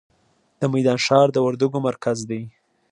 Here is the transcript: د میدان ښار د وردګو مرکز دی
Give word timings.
د 0.59 0.61
میدان 0.73 0.97
ښار 1.05 1.27
د 1.33 1.37
وردګو 1.45 1.79
مرکز 1.87 2.17
دی 2.29 2.41